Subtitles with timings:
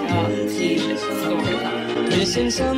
[2.21, 2.77] Missing someone.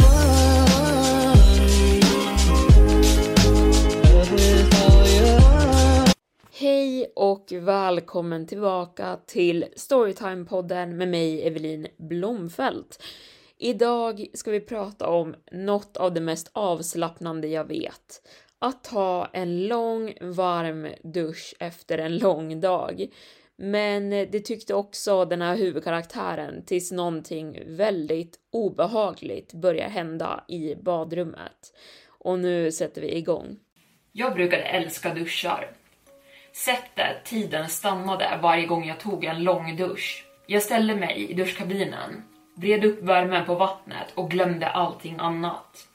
[6.51, 13.03] Hej och välkommen tillbaka till Storytime-podden med mig Evelin Blomfelt.
[13.57, 18.27] Idag ska vi prata om något av det mest avslappnande jag vet.
[18.59, 23.07] Att ta en lång varm dusch efter en lång dag.
[23.57, 30.75] Men eh, det tyckte också den här huvudkaraktären tills någonting väldigt obehagligt börjar hända i
[30.75, 31.73] badrummet.
[32.07, 33.57] Och nu sätter vi igång.
[34.11, 35.71] Jag brukade älska duschar.
[36.53, 40.25] Sättet tiden stannade varje gång jag tog en lång dusch.
[40.47, 42.23] Jag ställde mig i duschkabinen,
[42.55, 45.87] vred upp värmen på vattnet och glömde allting annat.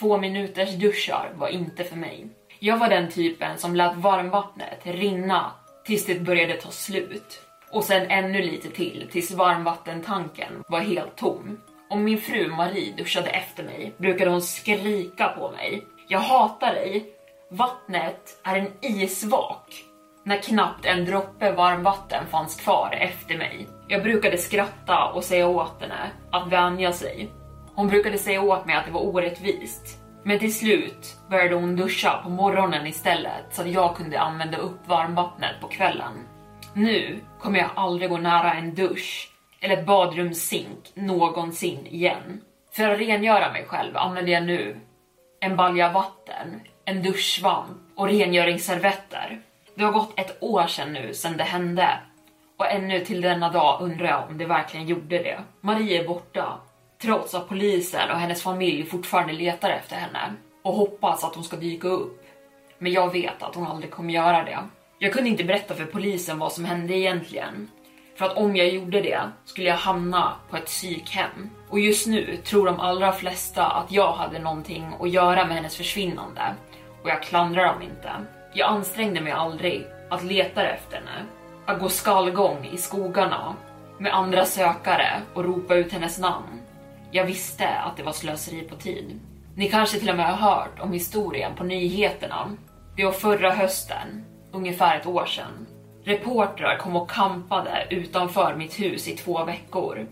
[0.00, 2.26] Två minuters duschar var inte för mig.
[2.58, 5.52] Jag var den typen som lät varmvattnet rinna
[5.84, 7.40] tills det började ta slut.
[7.70, 11.60] Och sen ännu lite till tills varmvattentanken var helt tom.
[11.90, 15.86] Om min fru Marie duschade efter mig brukade hon skrika på mig.
[16.08, 17.06] Jag hatar dig.
[17.50, 19.84] Vattnet är en isvak.
[20.24, 23.68] När knappt en droppe varmvatten fanns kvar efter mig.
[23.88, 27.30] Jag brukade skratta och säga åt henne att vänja sig.
[27.74, 30.03] Hon brukade säga åt mig att det var orättvist.
[30.26, 34.88] Men till slut började hon duscha på morgonen istället så att jag kunde använda upp
[34.88, 36.12] varmvattnet på kvällen.
[36.74, 42.40] Nu kommer jag aldrig gå nära en dusch eller ett badrumssink någonsin igen.
[42.72, 44.80] För att rengöra mig själv använder jag nu
[45.40, 49.40] en balja vatten, en duschsvamp och rengöringsservetter.
[49.74, 51.88] Det har gått ett år sedan nu sedan det hände
[52.56, 55.38] och ännu till denna dag undrar jag om det verkligen gjorde det.
[55.60, 56.58] Marie är borta
[57.04, 61.56] trots att polisen och hennes familj fortfarande letar efter henne och hoppas att hon ska
[61.56, 62.26] dyka upp.
[62.78, 64.58] Men jag vet att hon aldrig kommer göra det.
[64.98, 67.70] Jag kunde inte berätta för polisen vad som hände egentligen.
[68.16, 71.50] För att om jag gjorde det skulle jag hamna på ett psykhem.
[71.68, 75.76] Och just nu tror de allra flesta att jag hade någonting att göra med hennes
[75.76, 76.54] försvinnande.
[77.02, 78.12] Och jag klandrar dem inte.
[78.54, 81.26] Jag ansträngde mig aldrig att leta efter henne.
[81.66, 83.54] Att gå skallgång i skogarna
[83.98, 86.63] med andra sökare och ropa ut hennes namn.
[87.14, 89.20] Jag visste att det var slöseri på tid.
[89.56, 92.56] Ni kanske till och med har hört om historien på nyheterna.
[92.96, 95.66] Det var förra hösten, ungefär ett år sedan.
[96.04, 100.06] Reportrar kom och kampade utanför mitt hus i två veckor.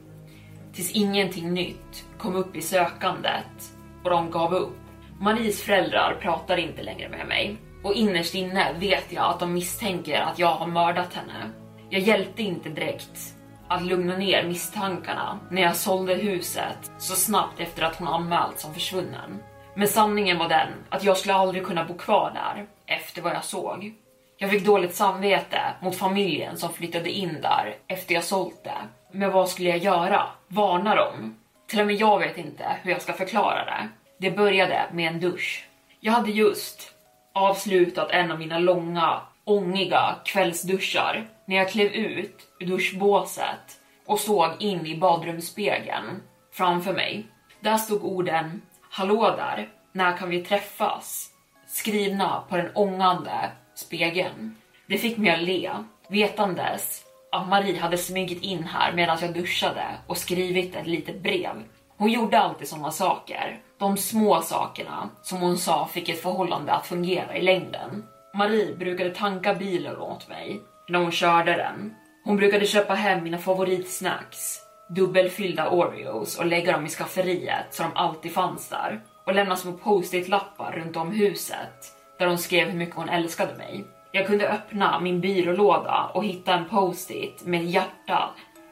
[0.73, 3.73] Tills ingenting nytt kom upp i sökandet
[4.05, 4.79] och de gav upp.
[5.21, 10.21] Maries föräldrar pratar inte längre med mig och innerst inne vet jag att de misstänker
[10.21, 11.51] att jag har mördat henne.
[11.91, 13.37] Jag hjälpte inte direkt
[13.73, 18.75] att lugna ner misstankarna när jag sålde huset så snabbt efter att hon anmälts som
[18.75, 19.43] försvunnen.
[19.75, 23.45] Men sanningen var den att jag skulle aldrig kunna bo kvar där efter vad jag
[23.45, 23.95] såg.
[24.39, 28.79] Jag fick dåligt samvete mot familjen som flyttade in där efter jag sålt det.
[29.13, 30.23] Men vad skulle jag göra?
[30.49, 31.37] Varna dem?
[31.69, 33.89] Till och med jag vet inte hur jag ska förklara det.
[34.19, 35.69] Det började med en dusch.
[36.01, 36.95] Jag hade just
[37.35, 39.21] avslutat en av mina långa,
[39.53, 47.27] ångiga kvällsduschar när jag klev ut ur duschbåset och såg in i badrumsspegeln framför mig.
[47.61, 51.29] Där stod orden Hallå där, när kan vi träffas?
[51.67, 54.57] Skrivna på den ångande spegeln.
[54.87, 55.71] Det fick mig att le,
[56.09, 57.03] vetandes
[57.33, 61.63] att Marie hade smugit in här medan jag duschade och skrivit ett litet brev.
[61.97, 63.61] Hon gjorde alltid sådana saker.
[63.79, 68.05] De små sakerna som hon sa fick ett förhållande att fungera i längden.
[68.35, 71.95] Marie brukade tanka bilen åt mig när hon körde den.
[72.25, 77.93] Hon brukade köpa hem mina favoritsnacks, dubbelfyllda Oreos och lägga dem i skafferiet så de
[77.95, 82.97] alltid fanns där och lämna små post-it-lappar runt om huset där hon skrev hur mycket
[82.97, 83.85] hon älskade mig.
[84.13, 88.31] Jag kunde öppna min byrålåda och hitta en post-it med hjärta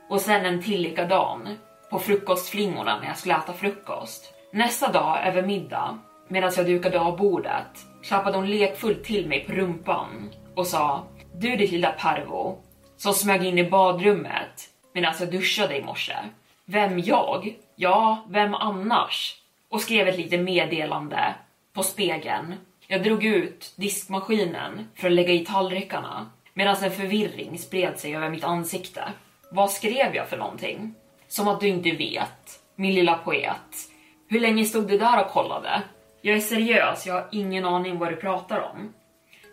[0.09, 1.49] och sen en till likadan
[1.91, 4.35] på frukostflingorna när jag skulle äta frukost.
[4.53, 5.99] Nästa dag över middag,
[6.29, 11.56] medan jag dukade av bordet, klappade hon lekfullt till mig på rumpan och sa Du
[11.56, 12.58] ditt lilla pervo,
[12.97, 16.17] som smög in i badrummet medan jag alltså duschade i morse.
[16.64, 17.55] Vem jag?
[17.76, 19.37] Ja, vem annars?
[19.69, 21.35] Och skrev ett litet meddelande
[21.73, 22.55] på spegeln.
[22.87, 28.31] Jag drog ut diskmaskinen för att lägga i tallrikarna medan en förvirring spred sig över
[28.31, 29.12] mitt ansikte.
[29.50, 30.94] Vad skrev jag för någonting?
[31.29, 33.91] Som att du inte vet, min lilla poet.
[34.29, 35.82] Hur länge stod du där och kollade?
[36.23, 38.95] Jag är seriös, jag har ingen aning vad du pratar om.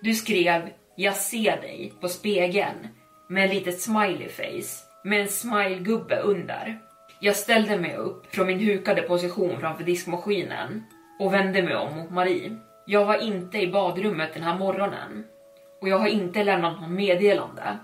[0.02, 2.88] Du skrev “Jag ser dig” på spegeln
[3.30, 6.80] med ett litet smiley face med en smilegubbe under.
[7.19, 10.84] Jag ställde mig upp från min hukade position framför diskmaskinen
[11.19, 12.58] och vände mig om mot Marie.
[12.86, 15.24] Jag var inte i badrummet den här morgonen
[15.81, 17.78] och jag har inte lämnat något meddelande.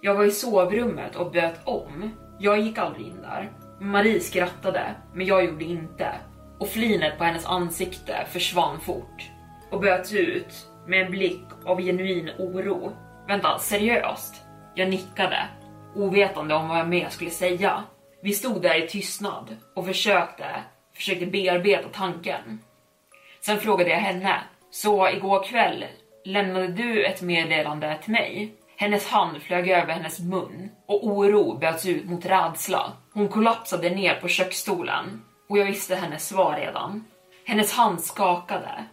[0.00, 2.10] Jag var i sovrummet och böt om.
[2.38, 3.52] Jag gick aldrig in där.
[3.80, 6.14] Marie skrattade, men jag gjorde inte.
[6.58, 9.30] Och flinet på hennes ansikte försvann fort
[9.70, 12.92] och böts ut med en blick av genuin oro.
[13.28, 14.34] Vänta, seriöst?
[14.74, 15.48] Jag nickade,
[15.94, 17.84] ovetande om vad jag mer skulle säga.
[18.22, 20.46] Vi stod där i tystnad och försökte,
[20.94, 22.60] försökte bearbeta tanken.
[23.40, 24.40] Sen frågade jag henne,
[24.70, 25.84] så igår kväll
[26.24, 28.54] lämnade du ett meddelande till mig?
[28.76, 32.92] Hennes hand flög över hennes mun och oro böts ut mot rädsla.
[33.12, 37.04] Hon kollapsade ner på köksstolen och jag visste hennes svar redan.
[37.44, 38.84] Hennes hand skakade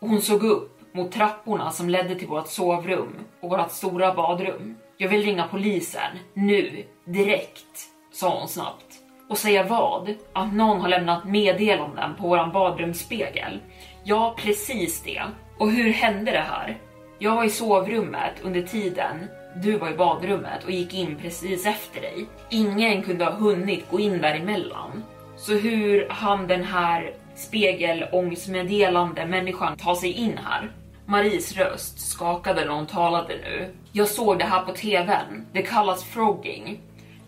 [0.00, 4.76] och hon såg upp mot trapporna som ledde till vårt sovrum och vårt stora badrum.
[4.96, 8.86] Jag vill ringa polisen, nu, direkt, sa hon snabbt.
[9.28, 10.14] Och säga vad?
[10.32, 13.60] Att någon har lämnat meddelanden på våran badrumsspegel?
[14.04, 15.22] Ja, precis det.
[15.58, 16.78] Och hur hände det här?
[17.18, 19.28] Jag var i sovrummet under tiden
[19.62, 22.26] du var i badrummet och gick in precis efter dig.
[22.50, 25.02] Ingen kunde ha hunnit gå in däremellan.
[25.46, 30.70] Så hur hann den här spegelångestmeddelande människan ta sig in här?
[31.06, 33.74] Maries röst skakade när hon talade nu.
[33.92, 35.46] Jag såg det här på TVn.
[35.52, 36.80] Det kallas frogging.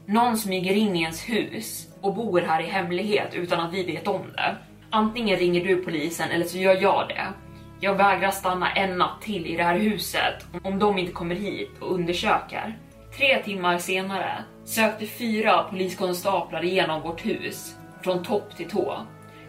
[0.07, 4.09] Någon smyger in i ens hus och bor här i hemlighet utan att vi vet
[4.09, 4.57] om det.
[4.91, 7.27] Antingen ringer du polisen eller så gör jag det.
[7.81, 11.71] Jag vägrar stanna en natt till i det här huset om de inte kommer hit
[11.81, 12.79] och undersöker.
[13.17, 18.99] Tre timmar senare sökte fyra poliskonstaplar igenom vårt hus från topp till tå.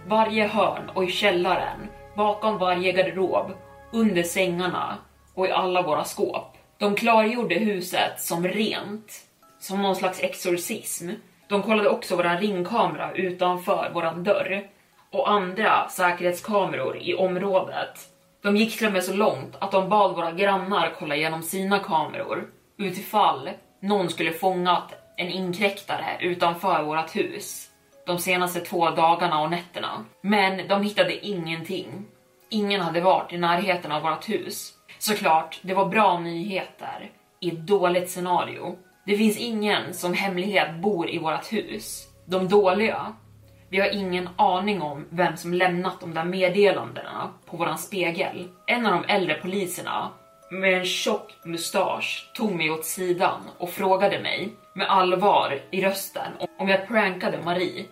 [0.07, 1.79] Varje hörn och i källaren,
[2.15, 3.51] bakom varje garderob,
[3.91, 4.97] under sängarna
[5.35, 6.57] och i alla våra skåp.
[6.77, 9.11] De klargjorde huset som rent,
[9.59, 11.09] som någon slags exorcism.
[11.47, 14.69] De kollade också våran ringkamera utanför våran dörr
[15.11, 18.09] och andra säkerhetskameror i området.
[18.41, 21.79] De gick till och med så långt att de bad våra grannar kolla igenom sina
[21.79, 22.47] kameror
[22.77, 23.49] utifall
[23.79, 27.68] någon skulle fångat en inkräktare utanför vårt hus
[28.09, 30.05] de senaste två dagarna och nätterna.
[30.21, 32.05] Men de hittade ingenting.
[32.49, 34.73] Ingen hade varit i närheten av vårt hus.
[34.99, 38.75] Såklart, det var bra nyheter i ett dåligt scenario.
[39.05, 42.07] Det finns ingen som hemlighet bor i vårt hus.
[42.25, 43.13] De dåliga,
[43.69, 48.47] vi har ingen aning om vem som lämnat de där meddelandena på våran spegel.
[48.67, 50.09] En av de äldre poliserna
[50.51, 56.31] med en tjock mustasch tog mig åt sidan och frågade mig med allvar i rösten
[56.59, 57.85] om jag prankade Marie.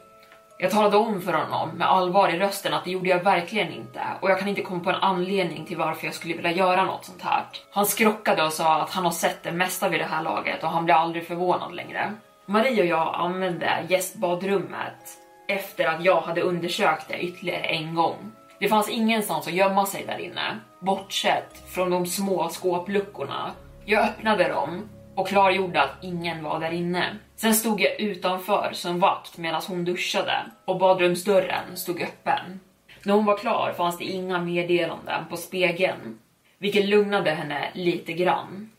[0.60, 4.02] Jag talade om för honom med allvar i rösten att det gjorde jag verkligen inte
[4.22, 7.06] och jag kan inte komma på en anledning till varför jag skulle vilja göra något
[7.06, 7.44] sånt här.
[7.72, 10.70] Han skrockade och sa att han har sett det mesta vid det här laget och
[10.70, 12.14] han blir aldrig förvånad längre.
[12.46, 15.18] Marie och jag använde gästbadrummet
[15.48, 18.32] efter att jag hade undersökt det ytterligare en gång.
[18.60, 23.52] Det fanns ingenstans att gömma sig där inne, bortsett från de små skåpluckorna.
[23.86, 27.16] Jag öppnade dem och klargjorde att ingen var där inne.
[27.36, 32.60] Sen stod jag utanför som vakt medan hon duschade och badrumsdörren stod öppen.
[33.04, 36.20] När hon var klar fanns det inga meddelanden på spegeln,
[36.58, 38.72] vilket lugnade henne lite grann.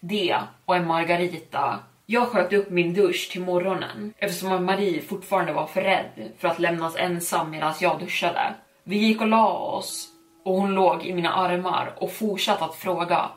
[0.00, 1.78] Det och en margarita.
[2.06, 6.58] Jag sköt upp min dusch till morgonen eftersom Marie fortfarande var för rädd för att
[6.58, 8.54] lämnas ensam medan jag duschade.
[8.84, 10.08] Vi gick och la oss
[10.44, 13.30] och hon låg i mina armar och fortsatte att fråga.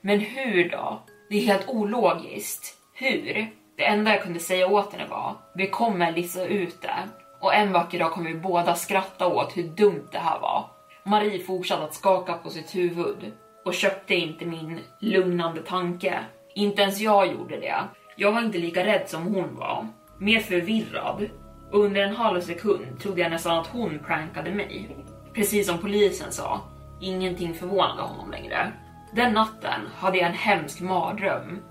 [0.00, 1.02] Men hur då?
[1.30, 2.74] Det är helt ologiskt.
[2.94, 3.46] Hur?
[3.76, 7.08] Det enda jag kunde säga åt henne var, vi kommer lista ut det.
[7.40, 10.70] Och en vacker dag kommer vi båda skratta åt hur dumt det här var.
[11.04, 13.32] Marie fortsatte att skaka på sitt huvud
[13.64, 16.18] och köpte inte min lugnande tanke.
[16.54, 17.76] Inte ens jag gjorde det.
[18.16, 19.86] Jag var inte lika rädd som hon var.
[20.18, 21.28] Mer förvirrad.
[21.72, 24.96] Och under en halv sekund trodde jag nästan att hon prankade mig.
[25.34, 26.60] Precis som polisen sa,
[27.00, 28.72] ingenting förvånade honom längre.
[29.12, 31.62] Den natten hade jag en hemsk mardröm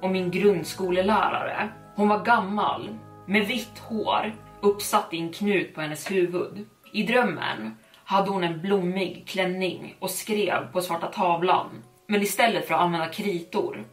[0.00, 1.68] om min grundskolelärare.
[1.94, 6.66] Hon var gammal, med vitt hår uppsatt i en knut på hennes huvud.
[6.92, 11.66] I drömmen hade hon en blommig klänning och skrev på svarta tavlan.
[12.06, 13.84] Men istället för att använda kritor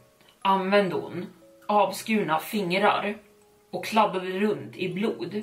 [0.42, 1.26] använde hon
[1.68, 3.14] avskurna fingrar
[3.72, 5.42] och kladdade runt i blod.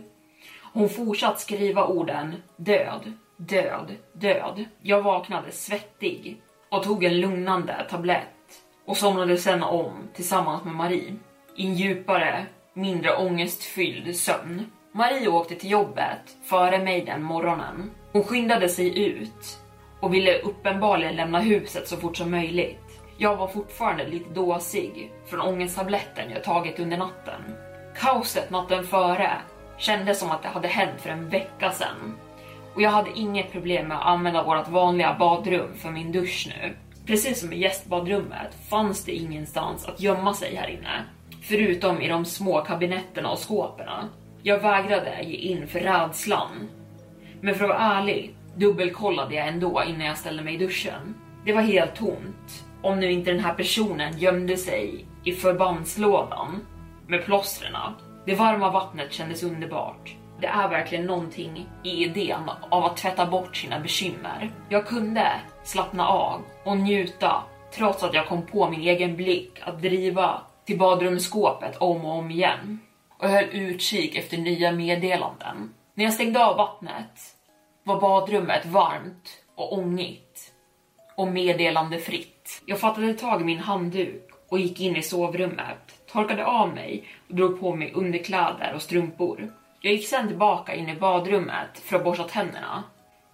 [0.73, 4.65] Hon fortsatte skriva orden död, död, död.
[4.81, 8.25] Jag vaknade svettig och tog en lugnande tablett
[8.85, 11.15] och somnade sen om tillsammans med Marie
[11.55, 14.65] i en djupare, mindre ångestfylld sömn.
[14.91, 17.91] Marie åkte till jobbet före mig den morgonen.
[18.11, 19.59] Hon skyndade sig ut
[19.99, 23.01] och ville uppenbarligen lämna huset så fort som möjligt.
[23.17, 27.41] Jag var fortfarande lite dåsig från ångesttabletten jag tagit under natten.
[27.95, 29.31] Kaoset natten före
[29.77, 32.17] kändes som att det hade hänt för en vecka sedan
[32.75, 36.75] och jag hade inget problem med att använda vårt vanliga badrum för min dusch nu.
[37.05, 41.03] Precis som i gästbadrummet fanns det ingenstans att gömma sig här inne,
[41.41, 43.87] förutom i de små kabinetterna och skåpen.
[44.43, 46.69] Jag vägrade ge in för rädslan.
[47.41, 51.15] Men för att vara ärlig dubbelkollade jag ändå innan jag ställde mig i duschen.
[51.45, 56.65] Det var helt tomt, om nu inte den här personen gömde sig i förbandslådan
[57.07, 57.75] med plåstren.
[58.25, 60.15] Det varma vattnet kändes underbart.
[60.41, 64.51] Det är verkligen någonting i idén av att tvätta bort sina bekymmer.
[64.69, 65.31] Jag kunde
[65.63, 67.43] slappna av och njuta
[67.75, 72.31] trots att jag kom på min egen blick att driva till badrumsskåpet om och om
[72.31, 72.79] igen.
[73.17, 75.73] Och jag höll utkik efter nya meddelanden.
[75.93, 77.35] När jag stängde av vattnet
[77.83, 80.53] var badrummet varmt och ångigt
[81.15, 82.61] och meddelandefritt.
[82.65, 87.35] Jag fattade tag i min handduk och gick in i sovrummet, torkade av mig och
[87.35, 89.53] drog på mig underkläder och strumpor.
[89.81, 92.83] Jag gick sen tillbaka in i badrummet för att borsta tänderna.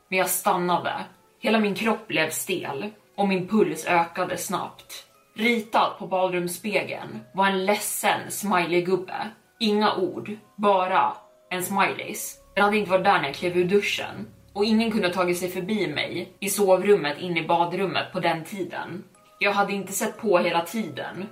[0.09, 0.93] Men jag stannade.
[1.39, 5.07] Hela min kropp blev stel och min puls ökade snabbt.
[5.35, 9.29] Ritad på badrumsspegeln var en ledsen smiley-gubbe.
[9.59, 11.13] Inga ord, bara
[11.49, 12.39] en smileys.
[12.55, 15.49] Den hade inte varit där när jag klev ur duschen och ingen kunde tagit sig
[15.49, 19.03] förbi mig i sovrummet in i badrummet på den tiden.
[19.39, 21.25] Jag hade inte sett på hela tiden,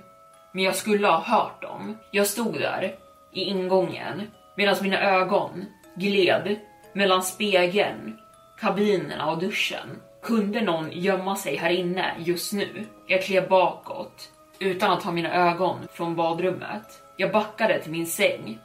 [0.52, 1.98] men jag skulle ha hört dem.
[2.10, 2.94] Jag stod där
[3.32, 4.22] i ingången
[4.56, 6.56] medan mina ögon gled
[6.92, 8.18] mellan spegeln,
[8.60, 10.00] kabinerna och duschen.
[10.22, 12.86] Kunde någon gömma sig här inne just nu?
[13.06, 17.02] Jag klev bakåt utan att ta mina ögon från badrummet.
[17.16, 18.58] Jag backade till min säng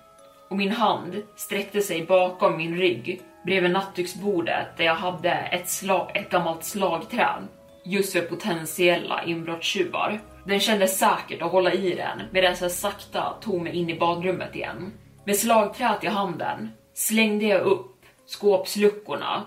[0.50, 6.12] och min hand sträckte sig bakom min rygg bredvid nattduksbordet där jag hade ett, slag,
[6.14, 7.48] ett gammalt slagträd
[7.86, 10.20] just för potentiella inbrottstjuvar.
[10.44, 14.56] Den kändes säkert att hålla i den medan jag sakta tog mig in i badrummet
[14.56, 14.94] igen.
[15.26, 19.46] Med slagträet i handen slängde jag upp skåpsluckorna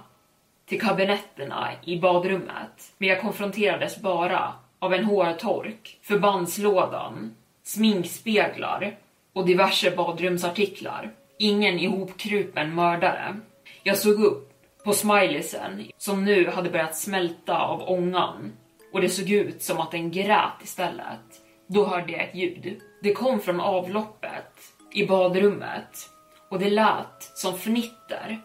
[0.66, 8.96] till kabinetterna i badrummet, men jag konfronterades bara av en hårtork, förbandslådan, sminkspeglar
[9.32, 11.12] och diverse badrumsartiklar.
[11.38, 13.36] Ingen ihopkrupen mördare.
[13.82, 14.52] Jag såg upp
[14.84, 18.52] på smileysen som nu hade börjat smälta av ångan
[18.92, 21.40] och det såg ut som att den grät istället.
[21.66, 22.80] Då hörde jag ett ljud.
[23.02, 26.10] Det kom från avloppet i badrummet
[26.48, 28.40] och det lät som fnitter.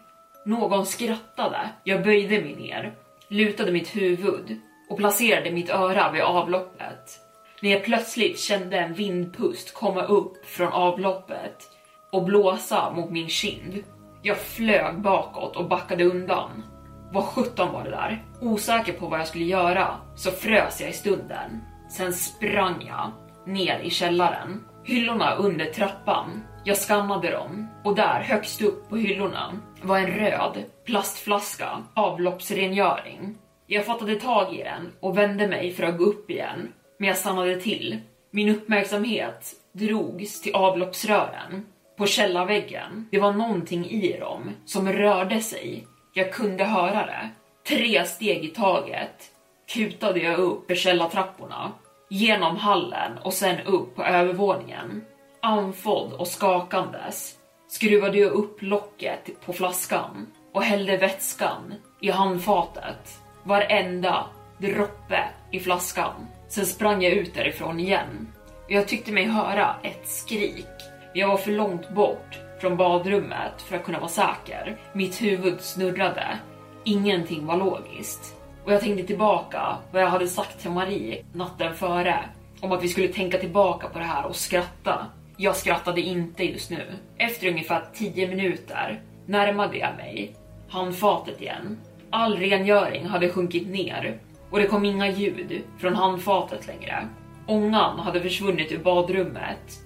[0.45, 1.69] Någon skrattade.
[1.83, 2.93] Jag böjde mig ner,
[3.27, 7.19] lutade mitt huvud och placerade mitt öra vid avloppet.
[7.61, 11.71] När jag plötsligt kände en vindpust komma upp från avloppet
[12.11, 13.83] och blåsa mot min kind.
[14.21, 16.63] Jag flög bakåt och backade undan.
[17.11, 18.23] Vad sjutton var det där?
[18.41, 21.61] Osäker på vad jag skulle göra så frös jag i stunden.
[21.91, 23.11] Sen sprang jag
[23.45, 24.66] ner i källaren.
[24.87, 26.43] Hyllorna under trappan.
[26.63, 33.37] Jag skannade dem och där högst upp på hyllorna var en röd plastflaska avloppsrengöring.
[33.65, 37.17] Jag fattade tag i den och vände mig för att gå upp igen, men jag
[37.17, 37.99] stannade till.
[38.31, 41.65] Min uppmärksamhet drogs till avloppsrören
[41.97, 43.07] på källarväggen.
[43.11, 45.87] Det var någonting i dem som rörde sig.
[46.13, 47.29] Jag kunde höra det.
[47.67, 49.31] Tre steg i taget
[49.73, 51.71] kutade jag upp för källartrapporna,
[52.09, 55.05] genom hallen och sen upp på övervåningen.
[55.41, 57.35] Andfådd och skakandes
[57.67, 63.19] skruvade jag upp locket på flaskan och hällde vätskan i handfatet.
[63.43, 64.25] Varenda
[64.57, 66.27] droppe i flaskan.
[66.47, 68.27] Sen sprang jag ut därifrån igen.
[68.67, 70.67] Jag tyckte mig höra ett skrik.
[71.13, 74.77] Jag var för långt bort från badrummet för att kunna vara säker.
[74.93, 76.39] Mitt huvud snurrade.
[76.83, 78.36] Ingenting var logiskt.
[78.67, 82.19] Och jag tänkte tillbaka vad jag hade sagt till Marie natten före
[82.61, 85.05] om att vi skulle tänka tillbaka på det här och skratta.
[85.37, 86.85] Jag skrattade inte just nu.
[87.17, 90.35] Efter ungefär 10 minuter närmade jag mig
[90.69, 91.77] handfatet igen.
[92.09, 94.19] All rengöring hade sjunkit ner
[94.51, 97.07] och det kom inga ljud från handfatet längre.
[97.45, 99.79] Ångan hade försvunnit ur badrummet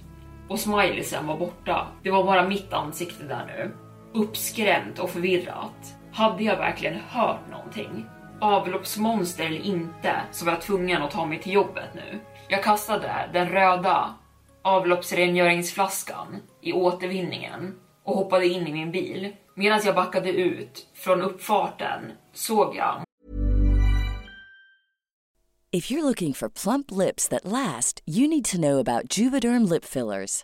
[0.48, 1.88] och smileysen var borta.
[2.04, 3.72] Det var bara mitt ansikte där nu.
[4.20, 5.96] Uppskrämt och förvirrat.
[6.12, 8.06] Hade jag verkligen hört någonting?
[8.42, 12.20] Avloppsmonster eller inte så var jag tvungen att ta mig till jobbet nu.
[12.48, 14.16] Jag kastade den röda
[14.62, 19.36] avloppsrengöringsflaskan i återvinningen och hoppade in i min bil.
[19.56, 23.02] Medan jag backade ut från uppfarten såg jag
[25.74, 29.86] If you're looking for plump lips that last, you need to know about Juvederm lip
[29.86, 30.44] fillers.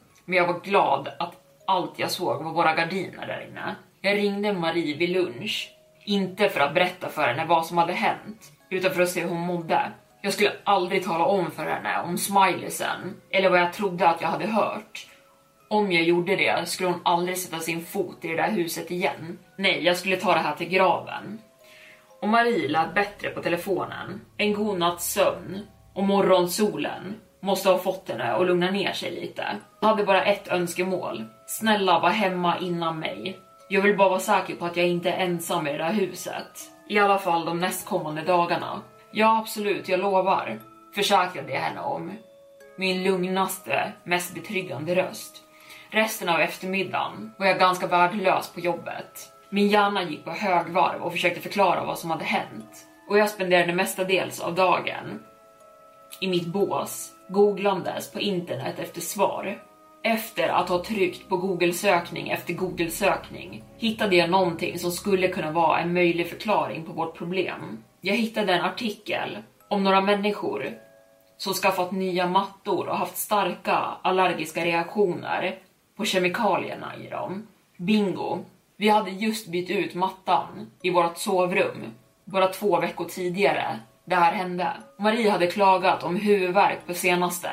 [0.31, 1.35] men jag var glad att
[1.65, 3.75] allt jag såg var våra gardiner där inne.
[4.01, 5.71] Jag ringde Marie vid lunch,
[6.05, 9.29] inte för att berätta för henne vad som hade hänt, utan för att se hur
[9.29, 9.91] hon mådde.
[10.21, 14.27] Jag skulle aldrig tala om för henne om smileysen, eller vad jag trodde att jag
[14.27, 15.07] hade hört.
[15.69, 19.39] Om jag gjorde det skulle hon aldrig sätta sin fot i det där huset igen.
[19.57, 21.39] Nej, jag skulle ta det här till graven.
[22.21, 24.21] Och Marie lät bättre på telefonen.
[24.37, 25.59] En god natts sömn
[25.93, 29.45] och morgonsolen måste ha fått henne att lugna ner sig lite.
[29.79, 31.25] Jag hade bara ett önskemål.
[31.45, 33.39] Snälla var hemma innan mig.
[33.67, 36.71] Jag vill bara vara säker på att jag inte är ensam i det här huset.
[36.89, 38.81] I alla fall de nästkommande dagarna.
[39.11, 40.59] Ja, absolut, jag lovar.
[40.95, 42.11] Försäkrade jag henne om.
[42.75, 45.37] Min lugnaste, mest betryggande röst.
[45.89, 49.31] Resten av eftermiddagen var jag ganska värdelös på jobbet.
[49.49, 52.87] Min hjärna gick på högvarv och försökte förklara vad som hade hänt.
[53.09, 55.19] Och jag spenderade mestadels av dagen
[56.19, 59.63] i mitt bås googlandes på internet efter svar.
[60.03, 65.27] Efter att ha tryckt på Google sökning efter Google sökning hittade jag någonting som skulle
[65.27, 67.83] kunna vara en möjlig förklaring på vårt problem.
[68.01, 70.77] Jag hittade en artikel om några människor
[71.37, 75.59] som skaffat nya mattor och haft starka allergiska reaktioner
[75.95, 77.47] på kemikalierna i dem.
[77.77, 78.39] Bingo!
[78.77, 81.93] Vi hade just bytt ut mattan i vårt sovrum
[82.25, 84.73] bara två veckor tidigare det här hände.
[84.99, 87.49] Marie hade klagat om huvudvärk på senaste,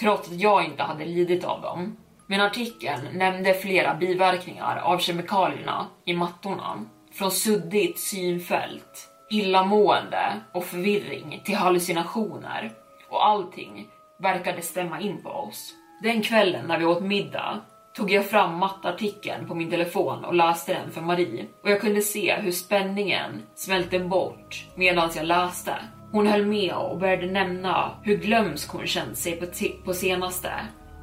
[0.00, 1.96] trots att jag inte hade lidit av dem.
[2.26, 6.84] Men artikeln nämnde flera biverkningar av kemikalierna i mattorna.
[7.12, 12.72] Från suddigt synfält, illamående och förvirring till hallucinationer.
[13.08, 15.74] Och allting verkade stämma in på oss.
[16.02, 17.60] Den kvällen när vi åt middag
[17.96, 21.46] tog jag fram mattartikeln på min telefon och läste den för Marie.
[21.62, 25.74] Och jag kunde se hur spänningen smälte bort medan jag läste.
[26.12, 29.46] Hon höll med och började nämna hur glömsk hon känt sig på,
[29.84, 30.52] på senaste.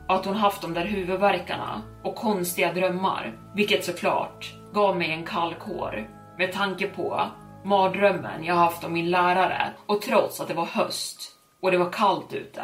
[0.07, 3.39] Att hon haft de där huvudvärkarna och konstiga drömmar.
[3.55, 6.07] Vilket såklart gav mig en kall kår.
[6.37, 7.21] Med tanke på
[7.65, 9.73] mardrömmen jag haft om min lärare.
[9.85, 12.63] Och trots att det var höst och det var kallt ute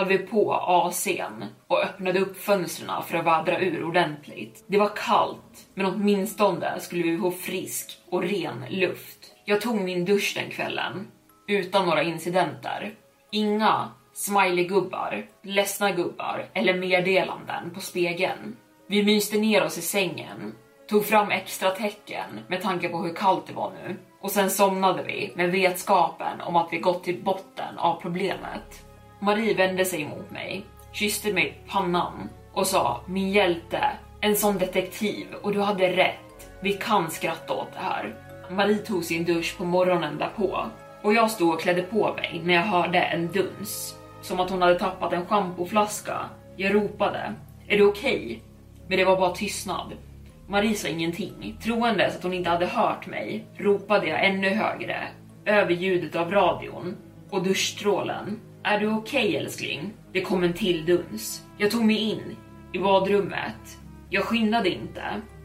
[0.00, 4.64] höll vi på AC'n och öppnade upp fönstren för att vädra ur ordentligt.
[4.66, 9.34] Det var kallt, men åtminstone skulle vi få frisk och ren luft.
[9.44, 11.08] Jag tog min dusch den kvällen,
[11.48, 12.94] utan några incidenter.
[13.32, 18.56] Inga smileygubbar, ledsna gubbar eller meddelanden på spegeln.
[18.88, 20.54] Vi myste ner oss i sängen,
[20.88, 25.02] tog fram extra tecken med tanke på hur kallt det var nu och sen somnade
[25.02, 28.89] vi med vetskapen om att vi gått till botten av problemet.
[29.22, 33.84] Marie vände sig mot mig, kysste mig på pannan och sa min hjälte,
[34.20, 36.50] en sån detektiv och du hade rätt.
[36.60, 38.14] Vi kan skratta åt det här.
[38.50, 40.66] Marie tog sin dusch på morgonen därpå
[41.02, 43.94] och jag stod och klädde på mig när jag hörde en duns.
[44.22, 46.18] Som att hon hade tappat en schampoflaska.
[46.56, 47.34] Jag ropade,
[47.68, 48.16] är det okej?
[48.16, 48.38] Okay?
[48.88, 49.92] Men det var bara tystnad.
[50.46, 51.58] Marie sa ingenting.
[51.62, 55.08] Troendes att hon inte hade hört mig ropade jag ännu högre
[55.44, 56.96] över ljudet av radion
[57.30, 58.40] och duschstrålen.
[58.62, 59.92] Är du okej älskling?
[60.12, 61.44] Det kom en till duns.
[61.58, 62.36] Jag tog mig in
[62.72, 63.78] i badrummet.
[64.10, 65.02] Jag skyndade inte.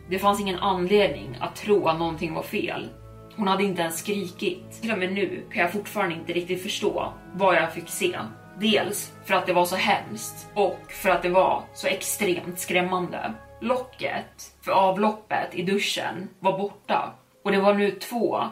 [0.10, 2.90] Det fanns ingen anledning att tro att någonting var fel.
[3.36, 4.82] Hon hade inte ens skrikit.
[4.82, 8.20] Till och med nu kan jag fortfarande inte riktigt förstå vad jag fick se.
[8.60, 13.34] Dels för att det var så hemskt och för att det var så extremt skrämmande.
[13.62, 18.44] Locket för avloppet i duschen var borta och det var nu två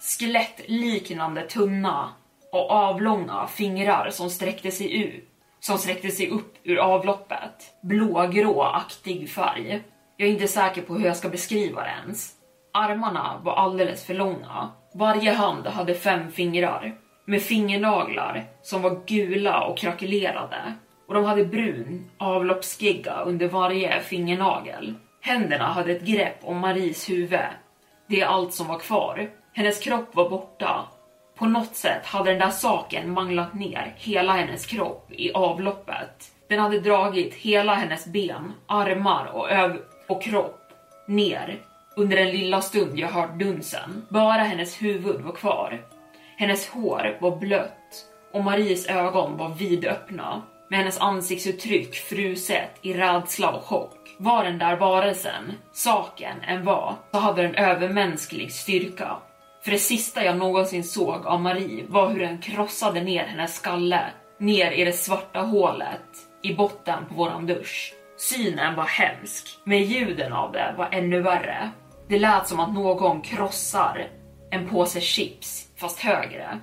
[0.00, 2.10] skelettliknande tunna
[2.52, 5.28] och avlånga fingrar som sträckte sig ut
[5.62, 7.74] som sträckte sig upp ur avloppet.
[7.82, 9.82] Blågråaktig färg.
[10.16, 12.32] Jag är inte säker på hur jag ska beskriva det ens.
[12.72, 14.70] Armarna var alldeles för långa.
[14.94, 20.74] Varje hand hade fem fingrar med fingernaglar som var gula och krackelerade
[21.08, 24.94] och de hade brun avloppsgegga under varje fingernagel.
[25.20, 27.40] Händerna hade ett grepp om Maries huvud.
[28.08, 29.30] Det är allt som var kvar.
[29.52, 30.88] Hennes kropp var borta.
[31.42, 36.32] På något sätt hade den där saken manglat ner hela hennes kropp i avloppet.
[36.48, 39.78] Den hade dragit hela hennes ben, armar och, öv
[40.08, 40.60] och kropp
[41.06, 41.60] ner
[41.96, 44.06] under den lilla stund jag hört dunsen.
[44.08, 45.82] Bara hennes huvud var kvar.
[46.36, 53.50] Hennes hår var blött och Maries ögon var vidöppna med hennes ansiktsuttryck fruset i rädsla
[53.52, 54.16] och chock.
[54.18, 59.16] Var den där varelsen, saken, än var, så hade den övermänsklig styrka.
[59.64, 64.04] För det sista jag någonsin såg av Marie var hur den krossade ner hennes skalle,
[64.38, 66.00] ner i det svarta hålet
[66.42, 67.94] i botten på våran dusch.
[68.16, 71.70] Synen var hemsk, men ljuden av det var ännu värre.
[72.08, 74.08] Det lät som att någon krossar
[74.50, 76.58] en påse chips, fast högre.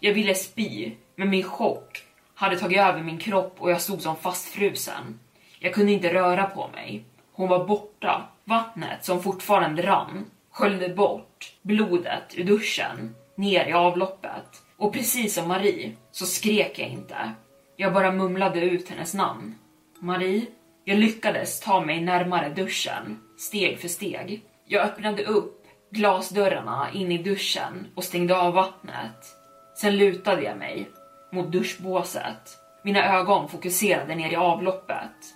[0.00, 2.02] Jag ville spy, men min chock
[2.34, 5.20] hade tagit över min kropp och jag stod som fastfrusen.
[5.58, 7.04] Jag kunde inte röra på mig.
[7.32, 8.22] Hon var borta.
[8.44, 10.24] Vattnet som fortfarande rann
[10.56, 14.62] sköljde bort blodet ur duschen ner i avloppet.
[14.76, 17.32] Och precis som Marie så skrek jag inte.
[17.76, 19.54] Jag bara mumlade ut hennes namn.
[19.98, 20.46] Marie?
[20.84, 24.42] Jag lyckades ta mig närmare duschen, steg för steg.
[24.66, 29.26] Jag öppnade upp glasdörrarna in i duschen och stängde av vattnet.
[29.80, 30.90] Sen lutade jag mig
[31.32, 32.58] mot duschbåset.
[32.84, 35.34] Mina ögon fokuserade ner i avloppet.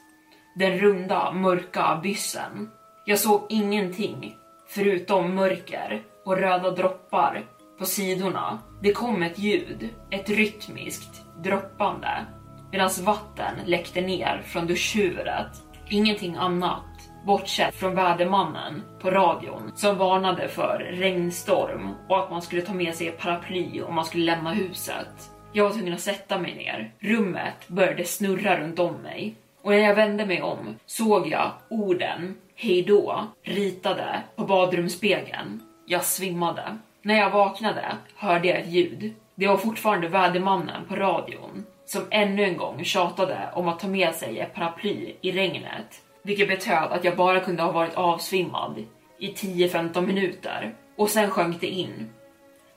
[0.56, 2.70] Den runda, mörka byssen.
[3.04, 4.36] Jag såg ingenting
[4.74, 7.42] förutom mörker och röda droppar
[7.78, 8.58] på sidorna.
[8.82, 12.26] Det kom ett ljud, ett rytmiskt droppande
[12.72, 15.46] medan vatten läckte ner från duschhuvudet.
[15.88, 16.84] Ingenting annat
[17.26, 22.94] bortsett från vädermannen på radion som varnade för regnstorm och att man skulle ta med
[22.94, 25.30] sig ett paraply om man skulle lämna huset.
[25.52, 26.94] Jag var tvungen att sätta mig ner.
[26.98, 32.36] Rummet började snurra runt om mig och när jag vände mig om såg jag orden
[32.54, 35.62] hejdå ritade på badrumsspegeln.
[35.86, 36.78] Jag svimmade.
[37.02, 37.84] När jag vaknade
[38.16, 39.14] hörde jag ett ljud.
[39.34, 44.14] Det var fortfarande vädermannen på radion som ännu en gång tjatade om att ta med
[44.14, 48.84] sig ett paraply i regnet, vilket betöd att jag bara kunde ha varit avsvimmad
[49.18, 52.10] i 10-15 minuter och sen sjönk det in.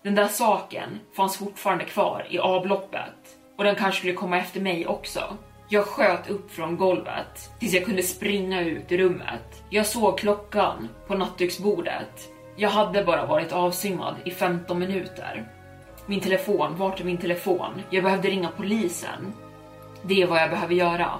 [0.03, 4.87] Den där saken fanns fortfarande kvar i avloppet och den kanske skulle komma efter mig
[4.87, 5.37] också.
[5.69, 9.63] Jag sköt upp från golvet tills jag kunde springa ut i rummet.
[9.69, 12.29] Jag såg klockan på nattduksbordet.
[12.55, 15.47] Jag hade bara varit avsvimmad i 15 minuter.
[16.05, 17.81] Min telefon, vart är min telefon?
[17.89, 19.33] Jag behövde ringa polisen.
[20.01, 21.19] Det är vad jag behöver göra.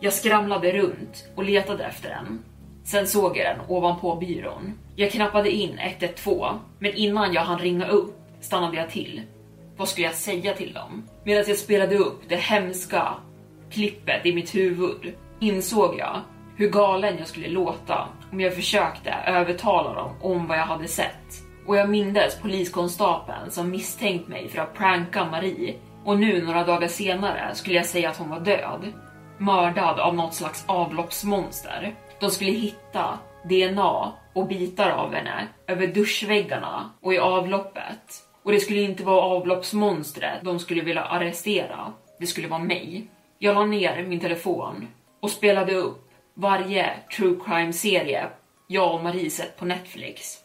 [0.00, 2.38] Jag skramlade runt och letade efter den.
[2.84, 4.74] Sen såg jag den ovanpå byrån.
[4.96, 9.22] Jag knappade in 112, men innan jag hann ringa upp stannade jag till.
[9.76, 11.08] Vad skulle jag säga till dem?
[11.24, 13.14] Medan jag spelade upp det hemska
[13.70, 16.20] klippet i mitt huvud insåg jag
[16.56, 21.42] hur galen jag skulle låta om jag försökte övertala dem om vad jag hade sett.
[21.66, 26.88] Och jag mindes poliskonstapeln som misstänkt mig för att pranka Marie och nu några dagar
[26.88, 28.92] senare skulle jag säga att hon var död.
[29.38, 31.94] Mördad av något slags avloppsmonster.
[32.20, 38.24] De skulle hitta DNA och bitar av henne över duschväggarna och i avloppet.
[38.42, 41.92] Och det skulle inte vara avloppsmonstret de skulle vilja arrestera.
[42.20, 43.10] Det skulle vara mig.
[43.40, 44.88] Jag la ner min telefon
[45.20, 48.28] och spelade upp varje true crime-serie
[48.66, 50.38] jag och Marie sett på Netflix.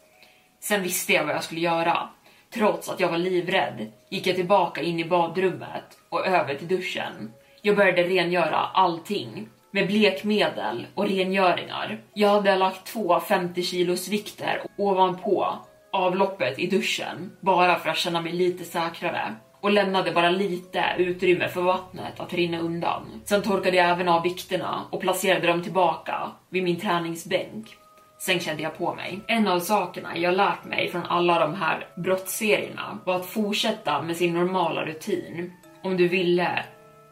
[0.60, 2.08] Sen visste jag vad jag skulle göra.
[2.54, 7.32] Trots att jag var livrädd gick jag tillbaka in i badrummet och över till duschen.
[7.62, 12.00] Jag började rengöra allting med blekmedel och rengöringar.
[12.14, 15.58] Jag hade lagt två 50 kilos vikter ovanpå
[15.92, 21.48] avloppet i duschen bara för att känna mig lite säkrare och lämnade bara lite utrymme
[21.48, 23.20] för vattnet att rinna undan.
[23.24, 27.76] Sen torkade jag även av vikterna och placerade dem tillbaka vid min träningsbänk.
[28.18, 29.20] Sen kände jag på mig.
[29.26, 34.16] En av sakerna jag lärt mig från alla de här brottsserierna var att fortsätta med
[34.16, 36.64] sin normala rutin om du ville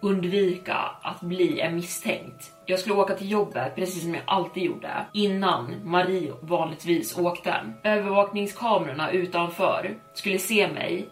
[0.02, 2.52] undvika att bli en misstänkt.
[2.66, 7.54] Jag skulle åka till jobbet precis som jag alltid gjorde innan Marie vanligtvis åkte.
[7.84, 11.08] Övervakningskamerorna utanför skulle se mig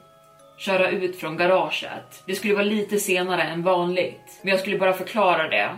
[0.60, 2.22] köra ut från garaget.
[2.26, 5.70] Det skulle vara lite senare än vanligt, men jag skulle bara förklara det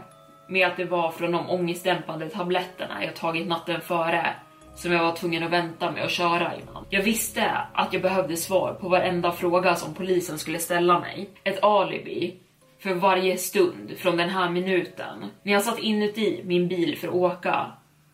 [0.48, 4.34] med att det var från de ångestdämpande tabletterna jag tagit natten före
[4.74, 6.84] som jag var tvungen att vänta med att köra innan.
[6.90, 11.30] Jag visste att jag behövde svar på varenda fråga som polisen skulle ställa mig.
[11.44, 12.34] Ett alibi
[12.78, 15.24] för varje stund från den här minuten.
[15.42, 17.66] När jag satt inuti min bil för att åka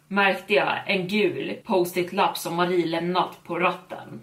[0.08, 4.20] märkte jag en gul post-it-lapp som Marie lämnat på ratten.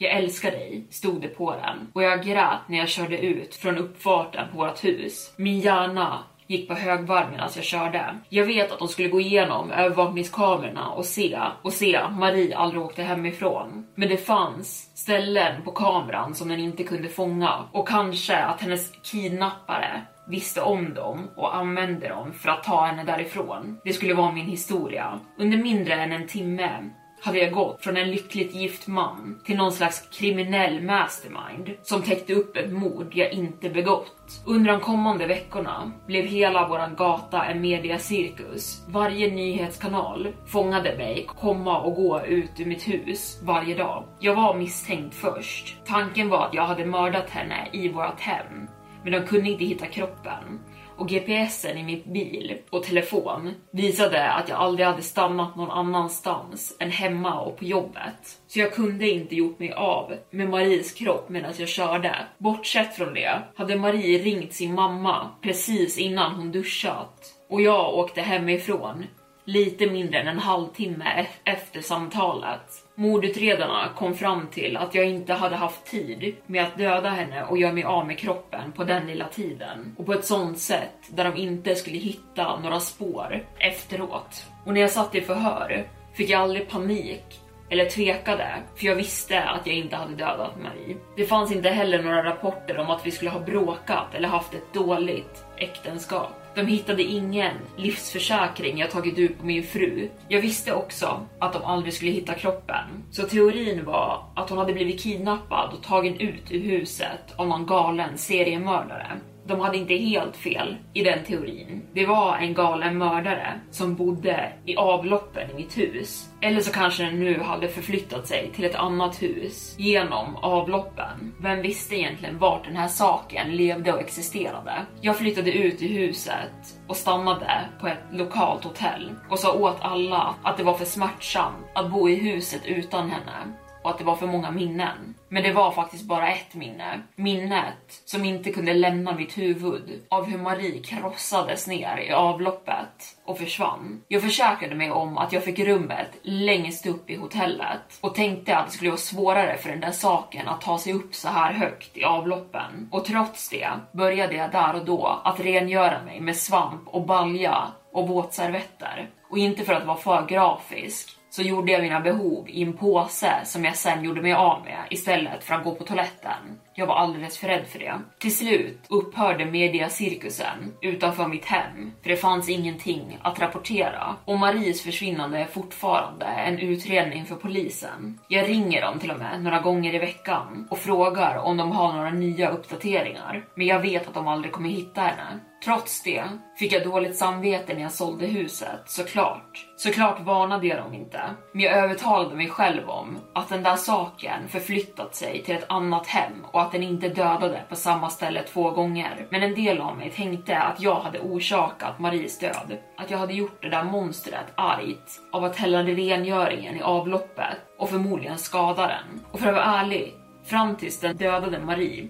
[0.00, 1.90] Jag älskar dig, stod det på den.
[1.92, 5.32] Och jag grät när jag körde ut från uppfarten på vårt hus.
[5.36, 8.18] Min hjärna gick på högvarv medan jag körde.
[8.28, 12.82] Jag vet att de skulle gå igenom övervakningskamerorna och se, och se att Marie aldrig
[12.82, 13.86] åkte hemifrån.
[13.94, 18.92] Men det fanns ställen på kameran som den inte kunde fånga och kanske att hennes
[19.02, 23.80] kidnappare visste om dem och använde dem för att ta henne därifrån.
[23.84, 25.20] Det skulle vara min historia.
[25.38, 29.72] Under mindre än en timme hade jag gått från en lyckligt gift man till någon
[29.72, 34.42] slags kriminell mastermind som täckte upp ett mord jag inte begått.
[34.46, 38.84] Under de kommande veckorna blev hela våran gata en mediacirkus.
[38.88, 44.04] Varje nyhetskanal fångade mig komma och gå ut ur mitt hus varje dag.
[44.18, 45.76] Jag var misstänkt först.
[45.84, 48.68] Tanken var att jag hade mördat henne i vårt hem,
[49.02, 50.60] men de kunde inte hitta kroppen
[50.98, 56.76] och GPSen i min bil och telefon visade att jag aldrig hade stannat någon annanstans
[56.80, 58.38] än hemma och på jobbet.
[58.46, 62.16] Så jag kunde inte gjort mig av med Maries kropp medan jag körde.
[62.38, 68.20] Bortsett från det hade Marie ringt sin mamma precis innan hon duschat och jag åkte
[68.20, 69.06] hemifrån
[69.44, 72.87] lite mindre än en halvtimme efter samtalet.
[72.98, 77.58] Mordutredarna kom fram till att jag inte hade haft tid med att döda henne och
[77.58, 79.94] göra mig av med kroppen på den lilla tiden.
[79.98, 84.46] Och på ett sånt sätt där de inte skulle hitta några spår efteråt.
[84.64, 89.42] Och när jag satt i förhör fick jag aldrig panik eller tvekade, för jag visste
[89.42, 90.96] att jag inte hade dödat Marie.
[91.16, 94.74] Det fanns inte heller några rapporter om att vi skulle ha bråkat eller haft ett
[94.74, 96.30] dåligt äktenskap.
[96.54, 100.08] De hittade ingen livsförsäkring jag tagit ut på min fru.
[100.28, 103.04] Jag visste också att de aldrig skulle hitta kroppen.
[103.10, 107.66] Så teorin var att hon hade blivit kidnappad och tagen ut ur huset av någon
[107.66, 109.06] galen seriemördare.
[109.48, 111.82] De hade inte helt fel i den teorin.
[111.92, 116.28] Det var en galen mördare som bodde i avloppen i mitt hus.
[116.40, 121.34] Eller så kanske den nu hade förflyttat sig till ett annat hus genom avloppen.
[121.40, 124.86] Vem visste egentligen vart den här saken levde och existerade?
[125.00, 130.34] Jag flyttade ut ur huset och stannade på ett lokalt hotell och sa åt alla
[130.42, 133.54] att det var för smärtsamt att bo i huset utan henne
[133.88, 135.14] och att det var för många minnen.
[135.28, 137.00] Men det var faktiskt bara ett minne.
[137.14, 143.38] Minnet som inte kunde lämna mitt huvud av hur Marie krossades ner i avloppet och
[143.38, 144.02] försvann.
[144.08, 148.66] Jag försäkrade mig om att jag fick rummet längst upp i hotellet och tänkte att
[148.66, 151.96] det skulle vara svårare för den där saken att ta sig upp så här högt
[151.96, 152.88] i avloppen.
[152.90, 157.66] Och trots det började jag där och då att rengöra mig med svamp och balja
[157.92, 159.10] och våtservetter.
[159.30, 163.32] Och inte för att vara för grafisk, så gjorde jag mina behov i en påse
[163.44, 166.60] som jag sen gjorde mig av med istället för att gå på toaletten.
[166.78, 168.00] Jag var alldeles för rädd för det.
[168.18, 174.16] Till slut upphörde mediacirkusen utanför mitt hem, för det fanns ingenting att rapportera.
[174.24, 178.18] Och Maries försvinnande är fortfarande en utredning för polisen.
[178.28, 181.92] Jag ringer dem till och med några gånger i veckan och frågar om de har
[181.92, 183.44] några nya uppdateringar.
[183.54, 185.40] Men jag vet att de aldrig kommer hitta henne.
[185.64, 186.24] Trots det
[186.58, 189.66] fick jag dåligt samvete när jag sålde huset, såklart.
[189.76, 191.20] Såklart varnade jag dem inte,
[191.52, 196.06] men jag övertalade mig själv om att den där saken förflyttat sig till ett annat
[196.06, 199.26] hem och att att den inte dödade på samma ställe två gånger.
[199.30, 202.78] Men en del av mig tänkte att jag hade orsakat Maries död.
[202.96, 207.90] Att jag hade gjort det där monstret argt av att hälla rengöringen i avloppet och
[207.90, 209.24] förmodligen skada den.
[209.30, 212.08] Och för att vara ärlig, fram tills den dödade Marie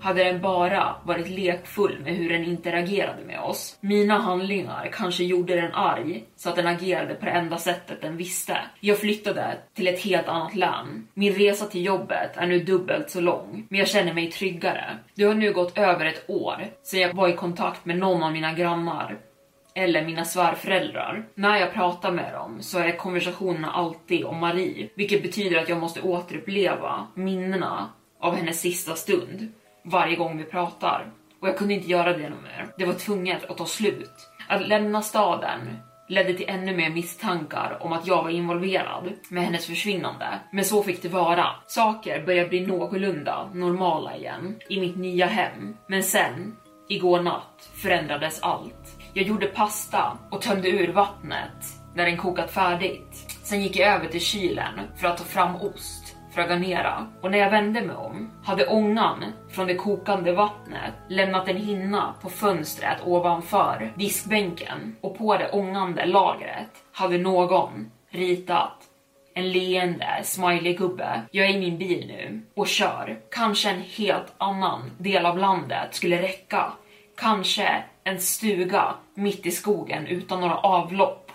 [0.00, 3.78] hade den bara varit lekfull med hur den interagerade med oss.
[3.80, 8.16] Mina handlingar kanske gjorde den arg så att den agerade på det enda sättet den
[8.16, 8.58] visste.
[8.80, 11.08] Jag flyttade till ett helt annat län.
[11.14, 14.98] Min resa till jobbet är nu dubbelt så lång, men jag känner mig tryggare.
[15.14, 18.32] Det har nu gått över ett år sedan jag var i kontakt med någon av
[18.32, 19.18] mina grannar
[19.74, 21.28] eller mina svärföräldrar.
[21.34, 25.78] När jag pratar med dem så är konversationerna alltid om Marie, vilket betyder att jag
[25.78, 27.88] måste återuppleva minnena
[28.20, 29.52] av hennes sista stund
[29.88, 31.10] varje gång vi pratar.
[31.40, 32.68] Och jag kunde inte göra det något mer.
[32.78, 34.30] Det var tvunget att ta slut.
[34.48, 35.60] Att lämna staden
[36.08, 40.38] ledde till ännu mer misstankar om att jag var involverad med hennes försvinnande.
[40.52, 41.46] Men så fick det vara.
[41.66, 45.76] Saker började bli någorlunda normala igen i mitt nya hem.
[45.86, 46.56] Men sen,
[46.88, 48.98] igår natt, förändrades allt.
[49.14, 53.38] Jag gjorde pasta och tömde ur vattnet när den kokat färdigt.
[53.42, 57.30] Sen gick jag över till kylen för att ta fram ost för att garnera och
[57.30, 62.28] när jag vände mig om hade ångan från det kokande vattnet lämnat en hinna på
[62.28, 68.88] fönstret ovanför diskbänken och på det ångande lagret hade någon ritat
[69.34, 71.22] en leende smiley-gubbe.
[71.30, 73.20] Jag är i min bil nu och kör.
[73.30, 76.72] Kanske en helt annan del av landet skulle räcka.
[77.16, 81.32] Kanske en stuga mitt i skogen utan några avlopp.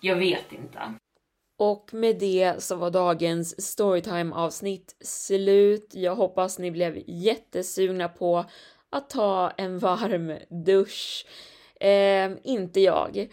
[0.00, 0.78] Jag vet inte.
[1.64, 5.90] Och med det så var dagens storytime avsnitt slut.
[5.94, 8.44] Jag hoppas ni blev jättesugna på
[8.90, 10.32] att ta en varm
[10.64, 11.26] dusch.
[11.80, 13.28] Eh, inte jag.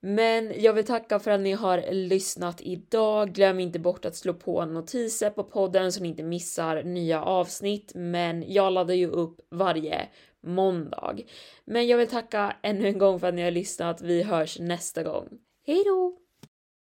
[0.00, 3.32] Men jag vill tacka för att ni har lyssnat idag.
[3.32, 7.92] Glöm inte bort att slå på notiser på podden så ni inte missar nya avsnitt.
[7.94, 10.08] Men jag laddar ju upp varje
[10.42, 11.16] måndag.
[11.64, 14.02] Men jag vill tacka ännu en gång för att ni har lyssnat.
[14.02, 15.28] Vi hörs nästa gång.
[15.66, 16.29] Hej då!